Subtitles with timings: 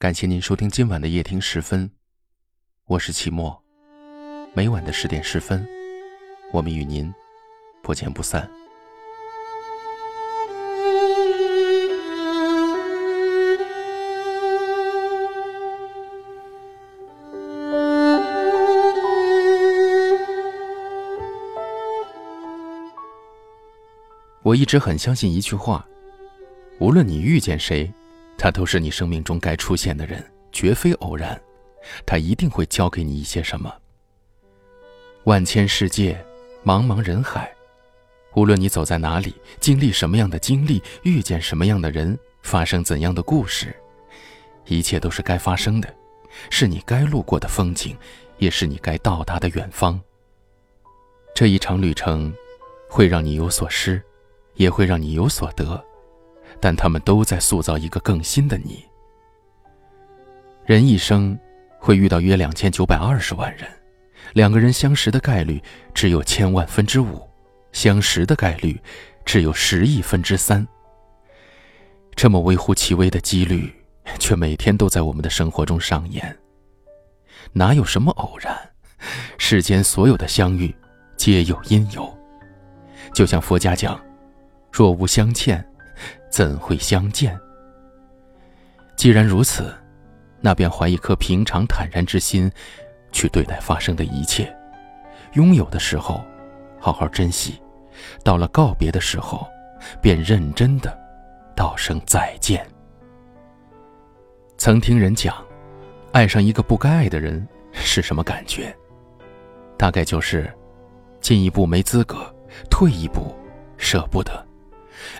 [0.00, 1.90] 感谢您收听今晚的夜听十分，
[2.86, 3.62] 我是齐墨。
[4.54, 5.68] 每晚的十点十分，
[6.54, 7.12] 我们与您
[7.82, 8.50] 不见不散。
[24.42, 25.86] 我一直很相信一句话：
[26.78, 27.92] 无论你遇见谁，
[28.42, 31.38] 他都是你生命中该出现的人，绝非偶然。
[32.06, 33.70] 他一定会教给你一些什么。
[35.24, 36.18] 万千世界，
[36.64, 37.52] 茫茫人海，
[38.34, 43.76] 无论你走在哪里，经历什么样的经历，遇见什么样的人，发生怎样的故事，
[44.64, 45.94] 一切都是该发生的，
[46.48, 47.94] 是你该路过的风景，
[48.38, 50.00] 也是你该到达的远方。
[51.34, 52.32] 这一场旅程，
[52.88, 54.02] 会让你有所失。
[54.56, 55.82] 也会让你有所得，
[56.60, 58.84] 但他们都在塑造一个更新的你。
[60.66, 61.36] 人一生
[61.78, 63.66] 会遇到约两千九百二十万人，
[64.34, 65.60] 两个人相识的概率
[65.94, 67.26] 只有千万分之五，
[67.72, 68.80] 相识的概率
[69.24, 70.66] 只有十亿分之三。
[72.14, 73.72] 这么微乎其微的几率，
[74.18, 76.36] 却每天都在我们的生活中上演。
[77.52, 78.54] 哪有什么偶然？
[79.38, 80.74] 世间所有的相遇，
[81.16, 82.12] 皆有因由。
[83.14, 83.98] 就像佛家讲。
[84.72, 85.66] 若无相欠，
[86.30, 87.38] 怎会相见？
[88.96, 89.74] 既然如此，
[90.40, 92.50] 那便怀一颗平常坦然之心，
[93.12, 94.54] 去对待发生的一切。
[95.34, 96.22] 拥有的时候，
[96.78, 97.52] 好好珍惜；
[98.24, 99.46] 到了告别的时候，
[100.02, 100.96] 便认真的
[101.54, 102.66] 道声再见。
[104.58, 105.34] 曾听人讲，
[106.12, 108.76] 爱上一个不该爱的人是什么感觉？
[109.78, 110.52] 大概就是，
[111.20, 112.34] 进一步没资格，
[112.70, 113.34] 退一步
[113.78, 114.49] 舍不得。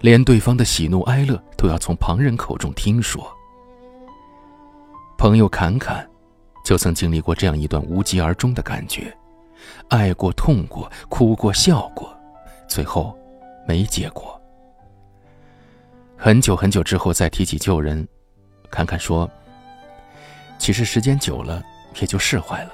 [0.00, 3.30] 连对方的喜怒哀乐都要从旁人口中听说。
[5.18, 6.08] 朋友侃侃，
[6.64, 9.14] 就曾经历过这样一段无疾而终的感觉，
[9.88, 12.10] 爱过、痛过、哭过、笑过，
[12.68, 13.16] 最后
[13.66, 14.40] 没结果。
[16.16, 18.06] 很久很久之后再提起旧人，
[18.70, 19.30] 侃侃说
[20.58, 21.62] ：“其实时间久了
[22.00, 22.72] 也就释怀了，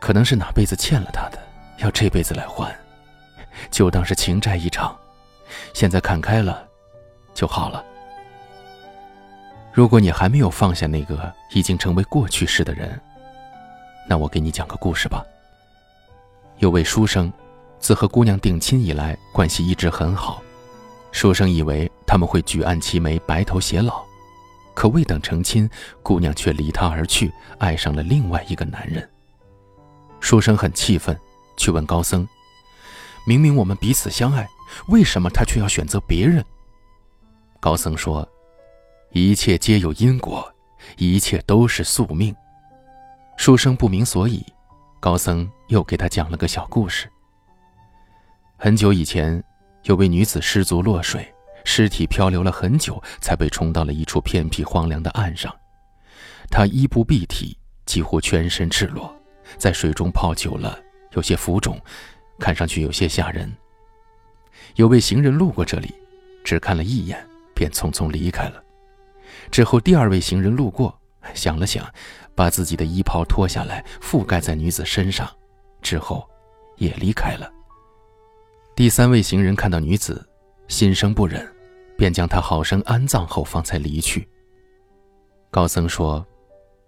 [0.00, 1.38] 可能是哪辈子欠了他的，
[1.78, 2.74] 要这辈子来还，
[3.70, 4.94] 就当是情债一场。”
[5.72, 6.66] 现在看开了，
[7.34, 7.84] 就好了。
[9.72, 13.00] 如果你还没有放下那个已经成为过去式的人，
[14.08, 15.24] 那我给你讲个故事吧。
[16.58, 17.32] 有位书生，
[17.78, 20.42] 自和姑娘定亲以来，关系一直很好。
[21.10, 24.04] 书生以为他们会举案齐眉，白头偕老，
[24.74, 25.68] 可未等成亲，
[26.02, 29.08] 姑娘却离他而去，爱上了另外一个男人。
[30.20, 31.18] 书生很气愤，
[31.56, 32.26] 去问高僧
[33.26, 34.46] ：“明明我们彼此相爱。”
[34.88, 36.44] 为什么他却要选择别人？
[37.60, 38.28] 高僧说
[39.12, 40.52] ：“一切皆有因果，
[40.96, 42.34] 一切都是宿命。”
[43.36, 44.44] 书生不明所以，
[45.00, 47.08] 高僧又给他讲了个小故事。
[48.56, 49.42] 很久以前，
[49.84, 51.32] 有位女子失足落水，
[51.64, 55.52] 尸体漂流了很久，才被冲到了一处偏僻荒凉的岸上。
[56.50, 57.56] 她衣不蔽体，
[57.86, 59.12] 几乎全身赤裸，
[59.56, 60.78] 在水中泡久了，
[61.12, 61.80] 有些浮肿，
[62.38, 63.52] 看上去有些吓人。
[64.76, 65.94] 有位行人路过这里，
[66.44, 67.24] 只看了一眼，
[67.54, 68.62] 便匆匆离开了。
[69.50, 70.98] 之后，第二位行人路过，
[71.34, 71.86] 想了想，
[72.34, 75.28] 把自己的衣袍脱下来覆盖在女子身上，
[75.80, 76.26] 之后
[76.76, 77.50] 也离开了。
[78.74, 80.26] 第三位行人看到女子，
[80.68, 81.46] 心生不忍，
[81.96, 84.26] 便将她好生安葬后方才离去。
[85.50, 86.26] 高僧说：“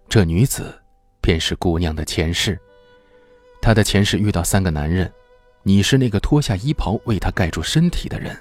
[0.09, 0.73] 这女子
[1.21, 2.59] 便是姑娘的前世，
[3.61, 5.11] 她的前世遇到三个男人。”
[5.67, 8.37] 你是那个脱下衣袍为他盖住身体的人，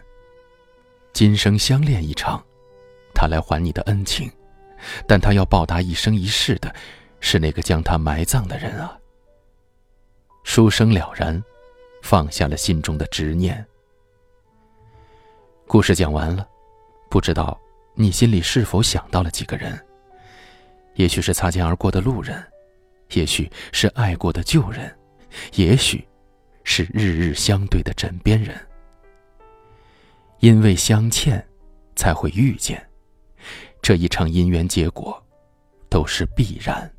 [1.15, 2.45] 今生相恋一场，
[3.15, 4.31] 他来还你的恩情，
[5.09, 6.75] 但他要报答一生一世的，
[7.21, 8.99] 是那个将他埋葬的人啊。
[10.43, 11.43] 书生了然，
[12.03, 13.65] 放下了心中的执念。
[15.67, 16.47] 故事讲完了，
[17.09, 17.59] 不知道
[17.95, 19.83] 你心里是否想到了几个人？
[20.97, 22.45] 也许是擦肩而过的路人，
[23.15, 24.95] 也许是爱过的旧人，
[25.55, 26.07] 也许。
[26.65, 28.59] 是日日相对的枕边人，
[30.41, 31.47] 因为相欠，
[31.95, 32.85] 才会遇见。
[33.81, 35.23] 这一场姻缘结果，
[35.89, 36.91] 都是必然。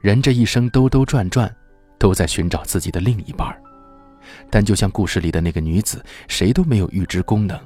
[0.00, 1.52] 人这一生兜兜转转，
[1.98, 3.48] 都在寻找自己的另一半
[4.50, 7.58] 但就像故事里的那个女子，谁都没有预知功能。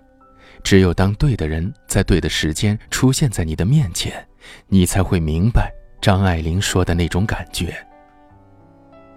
[0.62, 4.26] 只有当对的人在对的时间出现在你的面前，
[4.69, 7.76] 你才会明白张爱玲说的那种感觉。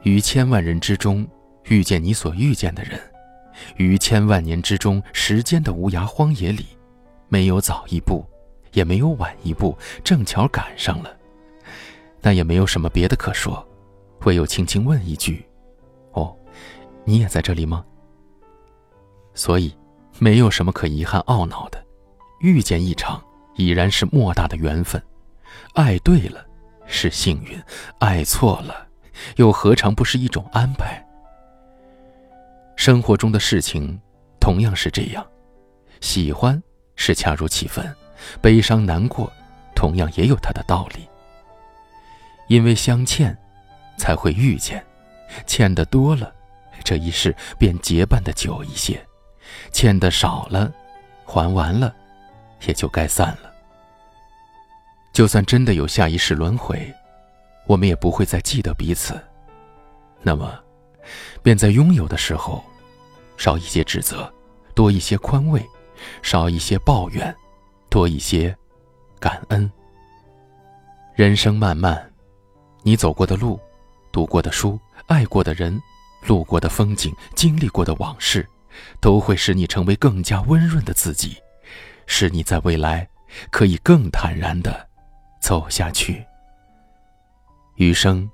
[0.03, 1.27] 于千万人之中
[1.65, 2.99] 遇见你所遇见的人，
[3.77, 6.65] 于千万年之中时间的无涯荒野里，
[7.27, 8.25] 没有早一步，
[8.73, 11.15] 也没有晚一步，正巧赶上了。
[12.21, 13.65] 那也没有什么别的可说，
[14.25, 15.45] 唯有轻轻问一句
[16.11, 16.35] ：“哦，
[17.05, 17.85] 你也在这里吗？”
[19.33, 19.73] 所以，
[20.17, 21.81] 没有什么可遗憾懊恼的。
[22.41, 23.23] 遇见一场，
[23.55, 25.01] 已然是莫大的缘分。
[25.75, 26.45] 爱对了，
[26.85, 27.57] 是幸运；
[27.99, 28.88] 爱错了，
[29.35, 31.03] 又何尝不是一种安排？
[32.75, 33.99] 生活中的事情，
[34.39, 35.25] 同样是这样。
[36.01, 36.61] 喜欢
[36.95, 37.93] 是恰如其分，
[38.41, 39.31] 悲伤难过，
[39.75, 41.07] 同样也有它的道理。
[42.47, 43.37] 因为相欠，
[43.97, 44.79] 才会遇见；
[45.45, 46.33] 欠的多了，
[46.83, 48.95] 这一世便结伴的久一些；
[49.71, 50.71] 欠的少了，
[51.25, 51.93] 还完了，
[52.65, 53.53] 也就该散了。
[55.11, 56.91] 就算真的有下一世轮回，
[57.69, 59.13] 我们也不会再记得彼此。
[60.23, 60.59] 那么，
[61.43, 62.63] 便在拥有的时候，
[63.37, 64.33] 少一些指责，
[64.73, 65.61] 多一些宽慰；
[66.23, 67.33] 少一些抱怨，
[67.87, 68.57] 多一些
[69.19, 69.71] 感恩。
[71.13, 72.11] 人生漫漫，
[72.81, 73.59] 你走过的路，
[74.11, 75.79] 读过的书，爱过的人，
[76.25, 78.49] 路过的风景，经历过的往事，
[78.99, 81.37] 都会使你成为更加温润的自己，
[82.07, 83.07] 使你在未来
[83.51, 84.89] 可以更坦然的。
[85.39, 86.25] 走下去。
[87.79, 88.29] 余生，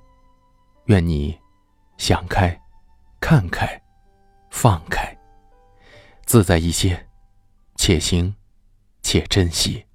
[0.86, 1.38] 愿你
[1.98, 2.60] 想开、
[3.20, 3.80] 看开、
[4.50, 5.16] 放开，
[6.24, 7.06] 自在一些，
[7.76, 8.34] 且行
[9.02, 9.86] 且珍惜。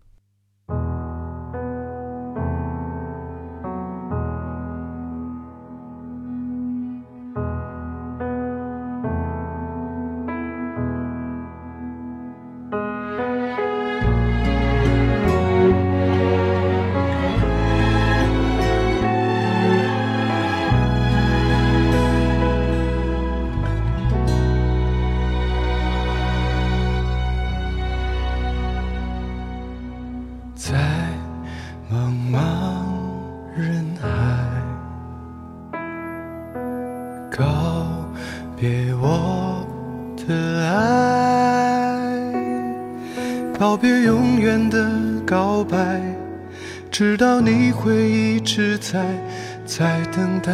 [43.62, 44.90] 告别永远的
[45.24, 46.02] 告白，
[46.90, 49.06] 知道你会一直在，
[49.68, 50.52] 在等待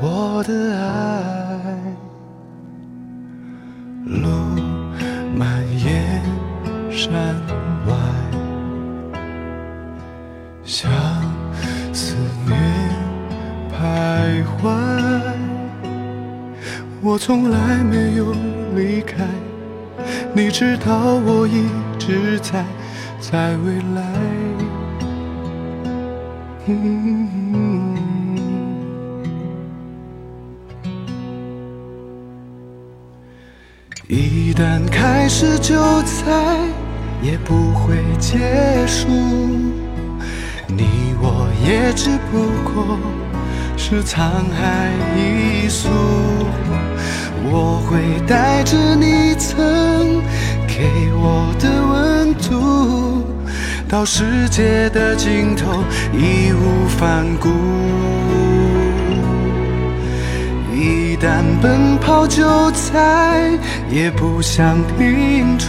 [0.00, 1.76] 我的爱。
[4.04, 4.26] 路
[5.36, 6.20] 漫延
[6.90, 7.12] 山
[7.86, 7.94] 外，
[10.64, 10.90] 像
[11.92, 12.16] 思
[12.48, 12.58] 念
[13.70, 14.72] 徘徊。
[17.00, 18.34] 我从来没有
[18.74, 19.24] 离开，
[20.34, 20.96] 你知道
[21.26, 21.68] 我一
[21.98, 22.64] 直在，
[23.20, 24.02] 在未来。
[34.08, 36.56] 一旦开始，就再
[37.22, 39.08] 也不会结束。
[40.66, 42.38] 你我也只不
[42.72, 42.98] 过
[43.76, 45.88] 是沧海一粟。
[47.44, 50.22] 我会带着你曾
[50.66, 53.26] 给我的温度，
[53.88, 55.82] 到世界的尽头，
[56.12, 57.50] 义无反顾。
[60.74, 63.50] 一旦奔跑，就再
[63.90, 65.66] 也不想停住。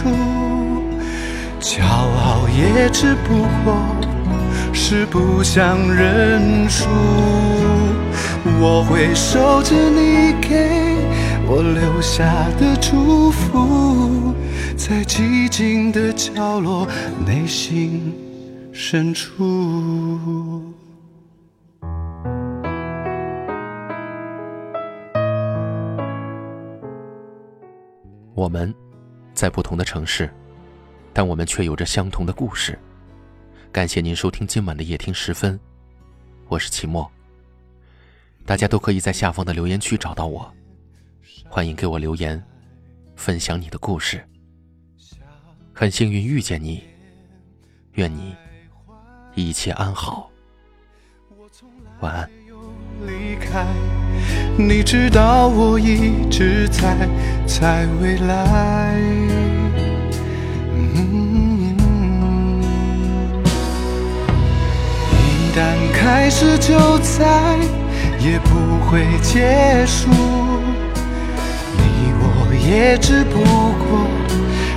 [1.60, 3.76] 骄傲也只不过
[4.74, 6.88] 是不想认输。
[8.60, 10.84] 我会守着你给。
[11.46, 12.24] 我留下
[12.58, 14.34] 的祝福，
[14.76, 16.88] 在寂静的角落，
[17.26, 18.14] 内心
[18.72, 20.74] 深处。
[28.34, 28.74] 我们
[29.34, 30.30] 在不同的城市，
[31.12, 32.78] 但我们却有着相同的故事。
[33.74, 35.58] 感谢您收听今晚的夜听时分，
[36.46, 37.10] 我是齐墨。
[38.46, 40.48] 大家都可以在下方的留言区找到我。
[41.48, 42.40] 欢迎给我留言，
[43.16, 44.24] 分享你的故事。
[45.72, 46.84] 很幸运遇见你，
[47.94, 48.36] 愿你
[49.34, 50.30] 一切安好，
[51.98, 52.30] 晚安。
[53.04, 53.66] 离开，
[54.56, 57.08] 你知道我一直在，
[57.44, 59.23] 在未来。
[65.54, 67.24] 旦开始，就再
[68.18, 68.50] 也不
[68.90, 70.10] 会结束。
[71.78, 72.24] 你我
[72.68, 73.86] 也只不过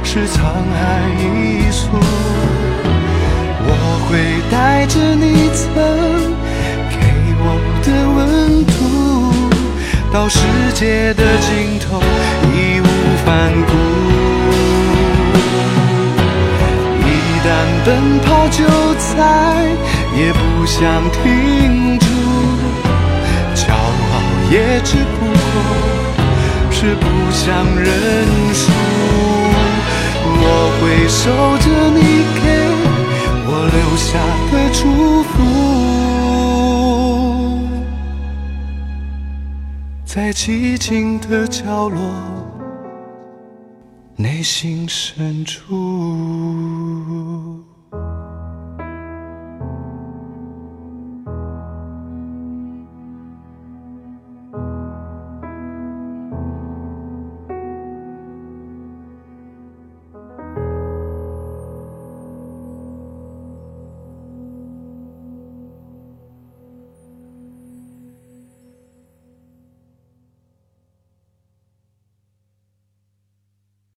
[0.03, 0.37] 是沧
[0.77, 0.77] 海
[1.17, 1.89] 一粟，
[3.65, 3.69] 我
[4.05, 4.11] 会
[4.51, 5.65] 带着你曾
[6.91, 6.95] 给
[7.41, 7.43] 我
[7.81, 8.77] 的温度，
[10.13, 10.37] 到世
[10.75, 11.99] 界的尽头，
[12.53, 12.85] 义无
[13.25, 13.27] 反
[13.65, 13.71] 顾。
[17.01, 17.09] 一
[17.41, 17.49] 旦
[17.83, 17.87] 奔
[18.19, 18.63] 跑就
[19.15, 19.17] 再，
[20.15, 22.05] 也不想停住。
[23.55, 24.13] 骄傲
[24.51, 25.53] 也只不过
[26.69, 27.87] 是不想认
[28.53, 28.61] 输。
[30.39, 30.43] 我
[30.77, 31.25] 会守
[31.57, 31.99] 着你
[32.35, 32.41] 给
[33.47, 34.07] 我留下
[34.51, 34.79] 的祝
[35.23, 35.33] 福，
[40.05, 41.99] 在寂静的角落，
[44.17, 45.65] 内心深处。